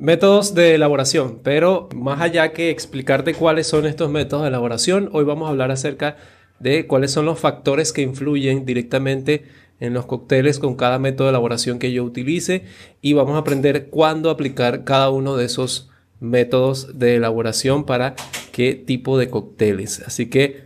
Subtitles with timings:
[0.00, 5.24] Métodos de elaboración, pero más allá que explicarte cuáles son estos métodos de elaboración, hoy
[5.24, 6.16] vamos a hablar acerca
[6.60, 9.46] de cuáles son los factores que influyen directamente
[9.80, 12.62] en los cócteles con cada método de elaboración que yo utilice
[13.02, 18.14] y vamos a aprender cuándo aplicar cada uno de esos métodos de elaboración para
[18.52, 20.00] qué tipo de cócteles.
[20.06, 20.62] Así que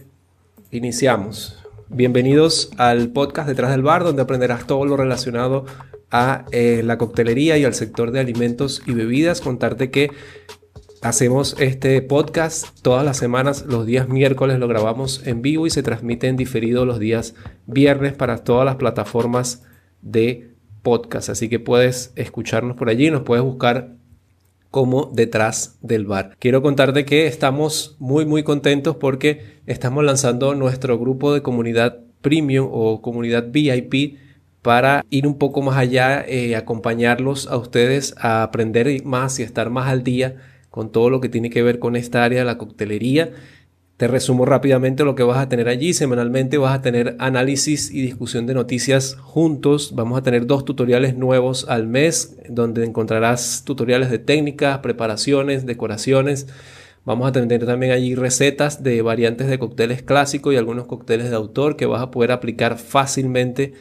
[0.71, 1.62] iniciamos.
[1.95, 5.67] Bienvenidos al podcast Detrás del Bar, donde aprenderás todo lo relacionado
[6.11, 9.43] a eh, la coctelería y al sector de alimentos y bebidas.
[9.43, 10.11] Contarte que
[11.03, 15.83] hacemos este podcast todas las semanas, los días miércoles lo grabamos en vivo y se
[15.83, 17.35] transmite en diferido los días
[17.67, 19.63] viernes para todas las plataformas
[20.01, 21.29] de podcast.
[21.29, 23.97] Así que puedes escucharnos por allí, nos puedes buscar
[24.73, 26.35] como detrás del bar.
[26.41, 32.69] Quiero contarte que estamos muy muy contentos porque estamos lanzando nuestro grupo de comunidad premium
[32.73, 34.17] o comunidad VIP
[34.63, 39.69] para ir un poco más allá, eh, acompañarlos a ustedes a aprender más y estar
[39.69, 40.37] más al día
[40.71, 43.31] con todo lo que tiene que ver con esta área de la coctelería.
[44.03, 45.93] Te resumo rápidamente lo que vas a tener allí.
[45.93, 49.93] Semanalmente vas a tener análisis y discusión de noticias juntos.
[49.95, 56.49] Vamos a tener dos tutoriales nuevos al mes donde encontrarás tutoriales de técnicas, preparaciones, decoraciones.
[57.05, 61.37] Vamos a tener también allí recetas de variantes de cócteles clásicos y algunos cócteles de
[61.37, 63.75] autor que vas a poder aplicar fácilmente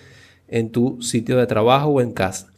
[0.48, 2.52] en tu sitio de trabajo o en casa.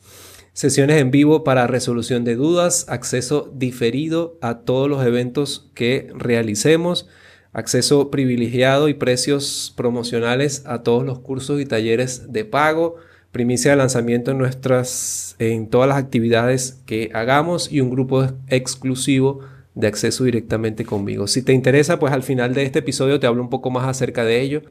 [0.51, 7.07] Sesiones en vivo para resolución de dudas, acceso diferido a todos los eventos que realicemos,
[7.53, 12.97] acceso privilegiado y precios promocionales a todos los cursos y talleres de pago,
[13.31, 19.39] primicia de lanzamiento en nuestras en todas las actividades que hagamos y un grupo exclusivo
[19.75, 21.27] de acceso directamente conmigo.
[21.27, 24.23] Si te interesa, pues al final de este episodio te hablo un poco más acerca
[24.23, 24.61] de ello.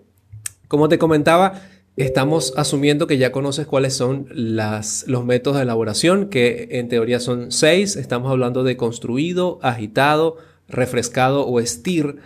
[0.69, 1.63] Como te comentaba,
[1.97, 7.21] Estamos asumiendo que ya conoces cuáles son las, los métodos de elaboración, que en teoría
[7.21, 7.97] son seis.
[7.97, 10.39] Estamos hablando de construido, agitado,
[10.69, 12.17] refrescado o stir,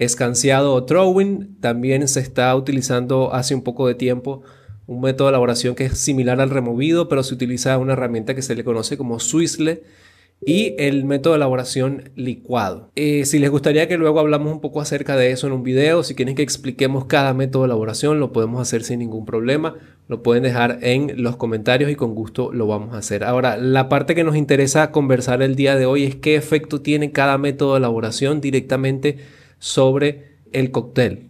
[0.00, 1.56] escanciado o throwing.
[1.60, 4.42] También se está utilizando hace un poco de tiempo
[4.90, 8.42] un método de elaboración que es similar al removido, pero se utiliza una herramienta que
[8.42, 9.84] se le conoce como Swizzle
[10.44, 12.90] y el método de elaboración licuado.
[12.96, 16.02] Eh, si les gustaría que luego hablamos un poco acerca de eso en un video,
[16.02, 19.76] si quieren que expliquemos cada método de elaboración, lo podemos hacer sin ningún problema.
[20.08, 23.22] Lo pueden dejar en los comentarios y con gusto lo vamos a hacer.
[23.22, 27.12] Ahora, la parte que nos interesa conversar el día de hoy es qué efecto tiene
[27.12, 29.18] cada método de elaboración directamente
[29.60, 31.28] sobre el cóctel.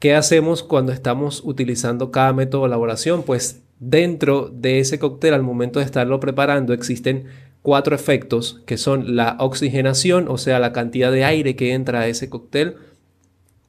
[0.00, 3.22] ¿Qué hacemos cuando estamos utilizando cada método de elaboración?
[3.22, 7.26] Pues dentro de ese cóctel, al momento de estarlo preparando, existen
[7.62, 12.08] cuatro efectos que son la oxigenación, o sea, la cantidad de aire que entra a
[12.08, 12.76] ese cóctel,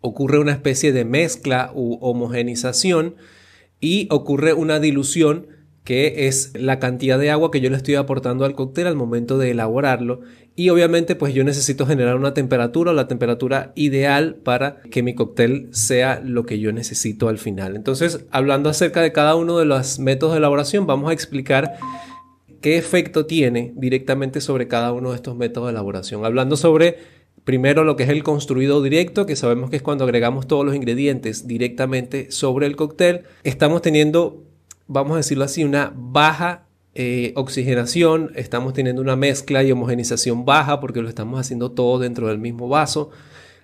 [0.01, 3.15] ocurre una especie de mezcla u homogenización
[3.79, 5.47] y ocurre una dilución
[5.85, 9.37] que es la cantidad de agua que yo le estoy aportando al cóctel al momento
[9.37, 10.19] de elaborarlo
[10.55, 15.15] y obviamente pues yo necesito generar una temperatura o la temperatura ideal para que mi
[15.15, 17.75] cóctel sea lo que yo necesito al final.
[17.75, 21.77] Entonces, hablando acerca de cada uno de los métodos de elaboración, vamos a explicar
[22.61, 26.25] qué efecto tiene directamente sobre cada uno de estos métodos de elaboración.
[26.25, 26.97] Hablando sobre
[27.43, 30.73] primero lo que es el construido directo, que sabemos que es cuando agregamos todos los
[30.73, 34.43] ingredientes directamente sobre el cóctel, estamos teniendo,
[34.87, 40.79] vamos a decirlo así, una baja eh, oxigenación, estamos teniendo una mezcla y homogenización baja
[40.79, 43.09] porque lo estamos haciendo todo dentro del mismo vaso.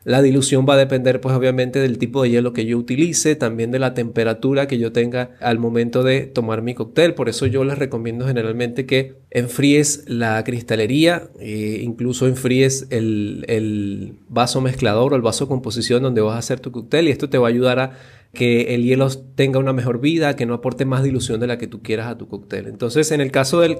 [0.03, 3.69] La dilución va a depender pues obviamente del tipo de hielo que yo utilice, también
[3.69, 7.13] de la temperatura que yo tenga al momento de tomar mi cóctel.
[7.13, 14.15] Por eso yo les recomiendo generalmente que enfríes la cristalería, e incluso enfríes el, el
[14.27, 17.37] vaso mezclador o el vaso composición donde vas a hacer tu cóctel y esto te
[17.37, 17.91] va a ayudar a
[18.33, 21.67] que el hielo tenga una mejor vida, que no aporte más dilución de la que
[21.67, 22.67] tú quieras a tu cóctel.
[22.67, 23.77] Entonces, en el caso del,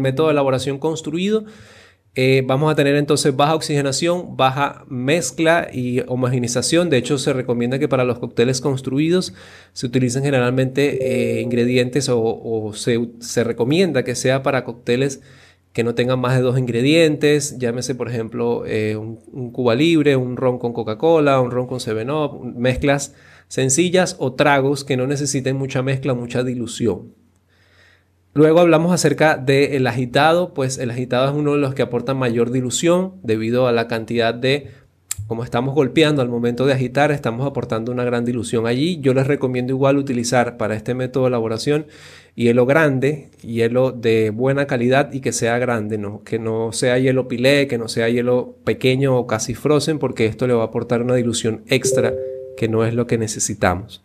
[0.00, 1.44] método de elaboración construido,
[2.14, 6.90] eh, vamos a tener entonces baja oxigenación, baja mezcla y homogenización.
[6.90, 9.34] De hecho, se recomienda que para los cócteles construidos
[9.72, 15.22] se utilicen generalmente eh, ingredientes o, se, recomienda que sea para cócteles
[15.72, 17.56] que no tengan más de dos ingredientes.
[17.58, 21.78] Llámese, por ejemplo, eh, un, un, Cuba Libre, un ron con Coca-Cola, un ron con
[21.78, 23.14] 7-Up, mezclas
[23.52, 27.12] sencillas o tragos que no necesiten mucha mezcla, mucha dilución.
[28.32, 32.50] Luego hablamos acerca del agitado, pues el agitado es uno de los que aporta mayor
[32.50, 34.70] dilución debido a la cantidad de,
[35.26, 39.00] como estamos golpeando al momento de agitar, estamos aportando una gran dilución allí.
[39.02, 41.84] Yo les recomiendo igual utilizar para este método de elaboración
[42.34, 46.22] hielo grande, hielo de buena calidad y que sea grande, ¿no?
[46.24, 50.46] que no sea hielo pilé, que no sea hielo pequeño o casi frozen, porque esto
[50.46, 52.14] le va a aportar una dilución extra
[52.62, 54.04] que no es lo que necesitamos.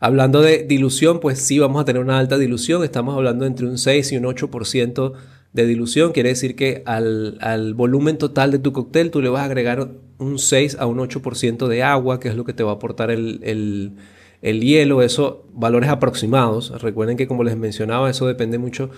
[0.00, 3.76] Hablando de dilución, pues sí vamos a tener una alta dilución, estamos hablando entre un
[3.76, 5.12] 6 y un 8%
[5.52, 9.44] de dilución, quiere decir que al, volumen total de tu cóctel tú le vas a
[9.44, 12.74] agregar un 6 a un 8% de agua, que es lo que te va a
[12.76, 13.98] aportar el,
[14.40, 16.80] el hielo, eso, valores aproximados.
[16.80, 18.88] Recuerden que como les mencionaba, eso depende mucho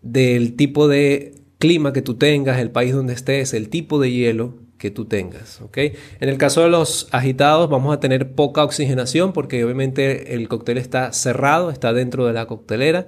[0.00, 4.62] del tipo de clima que tú tengas, el país donde estés, el tipo de hielo
[4.84, 5.62] que tú tengas.
[5.62, 5.78] ¿ok?
[6.20, 10.76] En el caso de los agitados vamos a tener poca oxigenación porque obviamente el cóctel
[10.76, 13.06] está cerrado, está dentro de la coctelera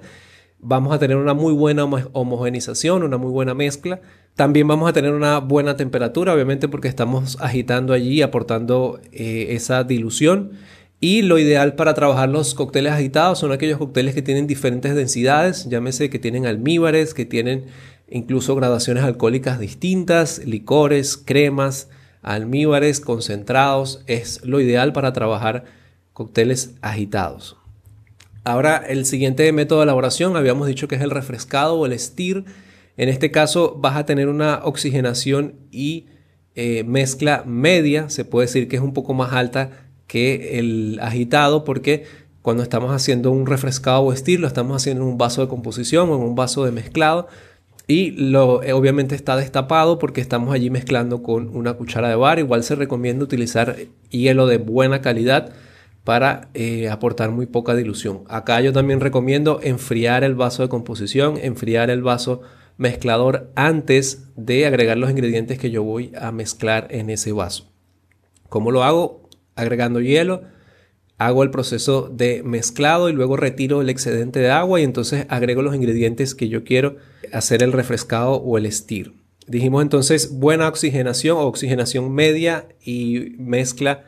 [0.59, 4.01] vamos a tener una muy buena homogenización, una muy buena mezcla.
[4.35, 9.83] También vamos a tener una buena temperatura, obviamente porque estamos agitando allí, aportando eh, esa
[9.83, 10.53] dilución.
[10.99, 15.69] Y lo ideal para trabajar los cócteles agitados son aquellos cócteles que tienen diferentes densidades,
[15.69, 17.65] llámese que tienen almíbares, que tienen
[18.09, 21.89] incluso gradaciones alcohólicas distintas, licores, cremas,
[22.21, 24.03] almíbares, concentrados.
[24.07, 25.65] Es lo ideal para trabajar
[26.13, 27.57] cócteles agitados.
[28.43, 32.45] Ahora, el siguiente método de elaboración, habíamos dicho que es el refrescado o el stir.
[32.95, 36.07] En este caso vas a tener una oxigenación y
[36.55, 39.69] eh, mezcla media, se puede decir que es un poco más alta
[40.07, 42.05] que el agitado porque
[42.41, 46.09] cuando estamos haciendo un refrescado o stir lo estamos haciendo en un vaso de composición
[46.09, 47.27] o en un vaso de mezclado
[47.87, 52.37] y lo, eh, obviamente está destapado porque estamos allí mezclando con una cuchara de bar.
[52.37, 53.77] Igual se recomienda utilizar
[54.09, 55.53] hielo de buena calidad
[56.03, 58.23] para eh, aportar muy poca dilución.
[58.27, 62.41] Acá yo también recomiendo enfriar el vaso de composición, enfriar el vaso
[62.77, 67.71] mezclador antes de agregar los ingredientes que yo voy a mezclar en ese vaso.
[68.49, 69.29] ¿Cómo lo hago?
[69.55, 70.43] Agregando hielo,
[71.17, 75.61] hago el proceso de mezclado y luego retiro el excedente de agua y entonces agrego
[75.61, 76.97] los ingredientes que yo quiero
[77.33, 79.13] hacer el refrescado o el stir.
[79.47, 84.03] Dijimos entonces buena oxigenación o oxigenación media y mezcla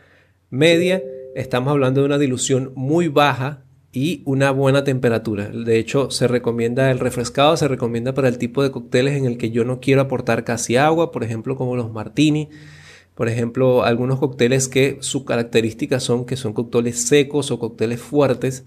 [0.49, 1.01] media
[1.35, 5.49] estamos hablando de una dilución muy baja y una buena temperatura.
[5.49, 9.37] De hecho, se recomienda el refrescado, se recomienda para el tipo de cócteles en el
[9.37, 12.49] que yo no quiero aportar casi agua, por ejemplo, como los martini.
[13.19, 18.63] Por ejemplo, algunos cócteles que sus características son que son cócteles secos o cócteles fuertes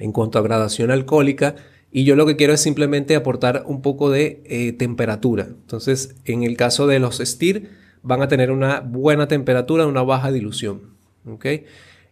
[0.00, 1.54] en cuanto a gradación alcohólica.
[1.92, 5.44] Y yo lo que quiero es simplemente aportar un poco de eh, temperatura.
[5.44, 7.70] Entonces, en el caso de los STIR,
[8.02, 10.96] van a tener una buena temperatura, una baja dilución.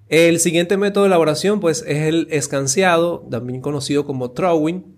[0.09, 4.94] El siguiente método de elaboración pues, es el escanciado, también conocido como throwing.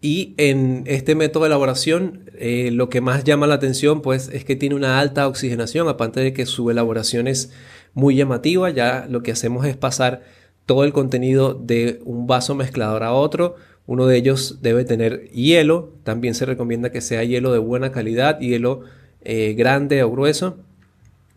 [0.00, 4.44] Y en este método de elaboración eh, lo que más llama la atención pues, es
[4.44, 7.52] que tiene una alta oxigenación, aparte de que su elaboración es
[7.94, 8.70] muy llamativa.
[8.70, 10.22] Ya lo que hacemos es pasar
[10.66, 13.56] todo el contenido de un vaso mezclador a otro.
[13.86, 15.92] Uno de ellos debe tener hielo.
[16.04, 18.82] También se recomienda que sea hielo de buena calidad, hielo
[19.22, 20.58] eh, grande o grueso.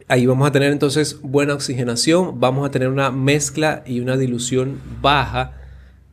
[0.07, 4.80] Ahí vamos a tener entonces buena oxigenación, vamos a tener una mezcla y una dilución
[5.02, 5.65] baja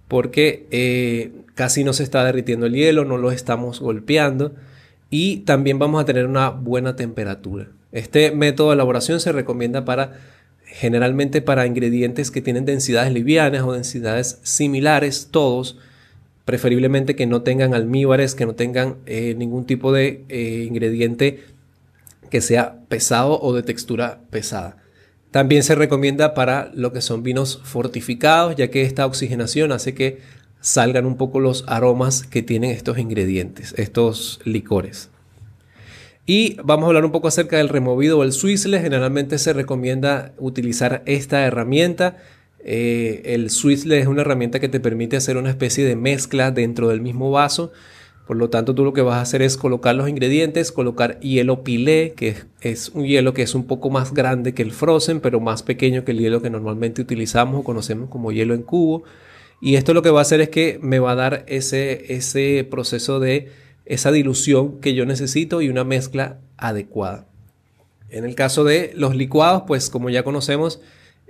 [0.08, 4.54] porque eh, casi no se está derritiendo el hielo, no lo estamos golpeando
[5.10, 7.68] y también vamos a tener una buena temperatura.
[7.92, 10.12] Este método de elaboración se recomienda para
[10.64, 15.78] generalmente para ingredientes que tienen densidades livianas o densidades similares, todos,
[16.44, 21.44] preferiblemente que no tengan almíbares, que no tengan eh, ningún tipo de eh, ingrediente
[22.30, 24.81] que sea pesado o de textura pesada.
[25.32, 30.20] También se recomienda para lo que son vinos fortificados, ya que esta oxigenación hace que
[30.60, 35.08] salgan un poco los aromas que tienen estos ingredientes, estos licores.
[36.26, 38.78] Y vamos a hablar un poco acerca del removido o el Swizzle.
[38.80, 42.18] Generalmente se recomienda utilizar esta herramienta.
[42.62, 46.88] Eh, el Swizzle es una herramienta que te permite hacer una especie de mezcla dentro
[46.88, 47.72] del mismo vaso
[48.26, 51.64] por lo tanto, tú lo que vas a hacer es colocar los ingredientes, colocar hielo
[51.64, 55.40] pilé, que es un hielo que es un poco más grande que el frozen, pero
[55.40, 59.02] más pequeño que el hielo que normalmente utilizamos o conocemos como hielo en cubo.
[59.60, 62.66] Y esto lo que va a hacer es que me va a dar ese, ese
[62.68, 63.50] proceso de
[63.86, 67.26] esa dilución que yo necesito y una mezcla adecuada.
[68.08, 70.80] En el caso de los licuados, pues como ya conocemos,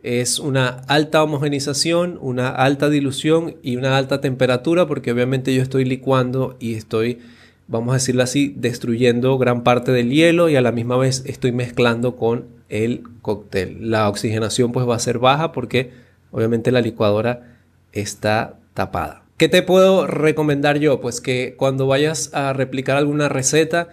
[0.03, 5.85] es una alta homogenización, una alta dilución y una alta temperatura porque obviamente yo estoy
[5.85, 7.21] licuando y estoy,
[7.69, 11.53] vamos a decirlo así, destruyendo gran parte del hielo y a la misma vez estoy
[11.53, 13.91] mezclando con el cóctel.
[13.91, 15.91] La oxigenación pues va a ser baja porque
[16.33, 17.59] obviamente la licuadora
[17.93, 19.23] está tapada.
[19.37, 21.01] ¿Qué te puedo recomendar yo?
[21.01, 23.89] Pues que cuando vayas a replicar alguna receta,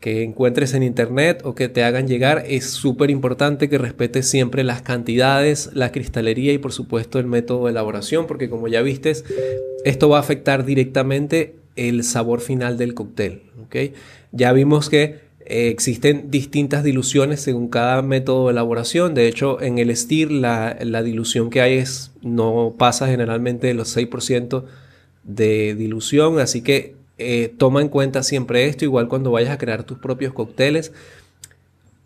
[0.00, 4.62] que encuentres en internet o que te hagan llegar, es súper importante que respetes siempre
[4.62, 9.24] las cantidades, la cristalería y por supuesto el método de elaboración, porque como ya vistes,
[9.84, 13.42] esto va a afectar directamente el sabor final del cóctel.
[14.32, 19.14] Ya vimos que eh, existen distintas diluciones según cada método de elaboración.
[19.14, 23.74] De hecho, en el STIR la, la dilución que hay es, no pasa generalmente de
[23.74, 24.64] los 6%
[25.24, 29.84] de dilución, así que eh, toma en cuenta siempre esto, igual cuando vayas a crear
[29.84, 30.92] tus propios cócteles.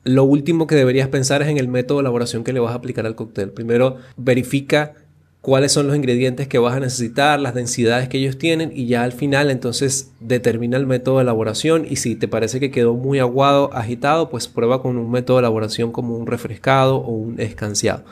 [0.04, 2.76] Lo último que deberías pensar es en el método de elaboración que le vas a
[2.76, 3.50] aplicar al cóctel.
[3.50, 4.95] Primero, verifica
[5.42, 9.02] cuáles son los ingredientes que vas a necesitar, las densidades que ellos tienen y ya
[9.02, 13.19] al final entonces determina el método de elaboración y si te parece que quedó muy
[13.19, 18.04] aguado, agitado, pues prueba con un método de elaboración como un refrescado o un escanciado.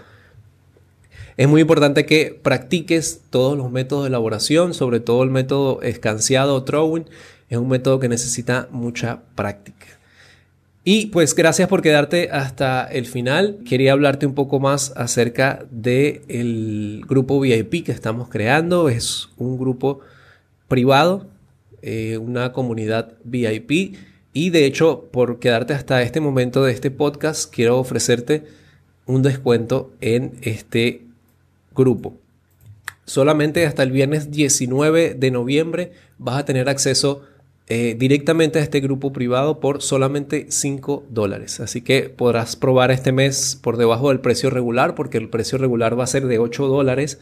[1.40, 6.54] Es muy importante que practiques todos los métodos de elaboración, sobre todo el método escanciado
[6.54, 7.06] o throwing.
[7.48, 9.86] Es un método que necesita mucha práctica.
[10.84, 13.60] Y pues gracias por quedarte hasta el final.
[13.66, 18.90] Quería hablarte un poco más acerca del grupo VIP que estamos creando.
[18.90, 20.00] Es un grupo
[20.68, 21.26] privado,
[21.80, 23.96] eh, una comunidad VIP.
[24.34, 28.44] Y de hecho, por quedarte hasta este momento de este podcast, quiero ofrecerte
[29.06, 31.06] un descuento en este
[31.74, 32.14] grupo.
[33.04, 37.22] Solamente hasta el viernes 19 de noviembre vas a tener acceso
[37.72, 41.60] eh, directamente a este grupo privado por solamente 5 dólares.
[41.60, 45.98] Así que podrás probar este mes por debajo del precio regular porque el precio regular
[45.98, 47.20] va a ser de 8 dólares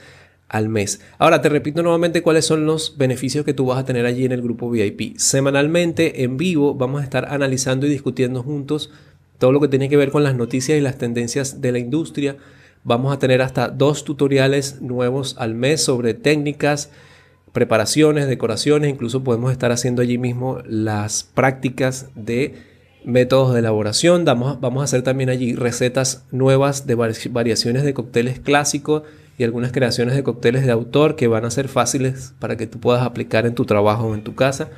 [0.48, 1.00] al mes.
[1.18, 4.32] Ahora te repito nuevamente cuáles son los beneficios que tú vas a tener allí en
[4.32, 5.18] el grupo VIP.
[5.18, 8.90] Semanalmente en vivo vamos a estar analizando y discutiendo juntos
[9.38, 12.36] todo lo que tiene que ver con las noticias y las tendencias de la industria.
[12.84, 16.90] Vamos a tener hasta dos tutoriales nuevos al mes sobre técnicas,
[17.52, 22.54] preparaciones, decoraciones, incluso podemos estar haciendo allí mismo las prácticas de
[23.04, 24.24] métodos de elaboración.
[24.24, 29.02] Vamos, a hacer también allí recetas nuevas de variaciones de cócteles clásicos
[29.38, 32.80] y algunas creaciones de cócteles de autor que van a ser fáciles para que tú
[32.80, 34.68] puedas aplicar en tu trabajo o en tu casa.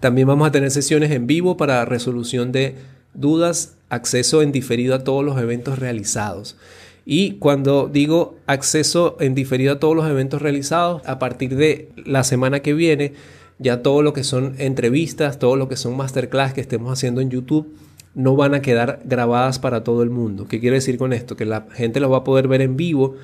[0.00, 2.76] También vamos a tener sesiones en vivo para resolución de
[3.14, 6.56] dudas, acceso en diferido a todos los eventos realizados.
[7.04, 12.24] Y cuando digo acceso en diferido a todos los eventos realizados, a partir de la
[12.24, 13.12] semana que viene,
[13.58, 17.28] ya todo lo que son entrevistas, todo lo que son masterclass que estemos haciendo en
[17.28, 17.76] YouTube,
[18.14, 20.46] no van a quedar grabadas para todo el mundo.
[20.48, 21.36] ¿Qué quiere decir con esto?
[21.36, 23.16] Que la gente lo va a poder ver en vivo,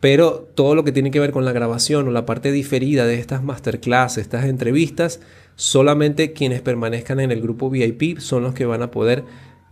[0.00, 3.20] pero todo lo que tiene que ver con la grabación o la parte diferida de
[3.20, 5.20] estas masterclass, estas entrevistas,
[5.54, 9.24] solamente quienes permanezcan en el grupo VIP son los que van a poder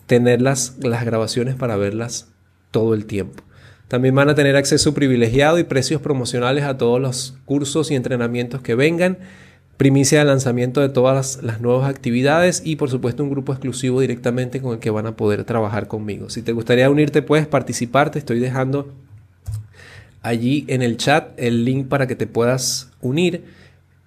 [0.08, 2.26] tener las, las grabaciones para verlas
[2.72, 3.44] todo el tiempo.
[3.86, 8.60] También van a tener acceso privilegiado y precios promocionales a todos los cursos y entrenamientos
[8.60, 9.18] que vengan,
[9.76, 14.60] primicia de lanzamiento de todas las, nuevas actividades y por supuesto un grupo exclusivo directamente
[14.60, 16.30] con el que van a poder trabajar conmigo.
[16.30, 18.92] Si te gustaría unirte puedes participar, te estoy dejando
[20.22, 23.44] allí en el chat el link para que te puedas unir.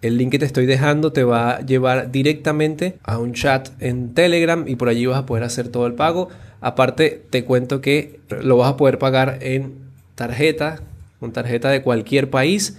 [0.01, 4.13] El link que te estoy dejando te va a llevar directamente a un chat en
[4.15, 6.29] Telegram y por allí vas a poder hacer todo el pago.
[6.59, 9.75] Aparte, te cuento que lo vas a poder pagar en
[10.15, 10.81] tarjeta,
[11.19, 12.77] con tarjeta de cualquier país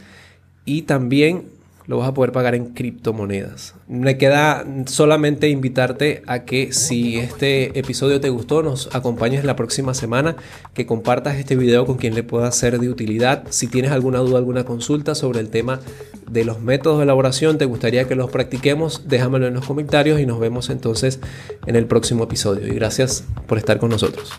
[0.64, 1.44] y también
[1.92, 3.74] lo vas a poder pagar en criptomonedas.
[3.86, 9.92] Me queda solamente invitarte a que si este episodio te gustó, nos acompañes la próxima
[9.92, 10.36] semana,
[10.72, 13.44] que compartas este video con quien le pueda ser de utilidad.
[13.50, 15.80] Si tienes alguna duda, alguna consulta sobre el tema
[16.30, 20.24] de los métodos de elaboración, te gustaría que los practiquemos, déjamelo en los comentarios y
[20.24, 21.20] nos vemos entonces
[21.66, 22.66] en el próximo episodio.
[22.66, 24.32] Y gracias por estar con nosotros.